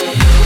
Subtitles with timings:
[0.00, 0.45] you.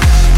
[0.00, 0.31] Yeah.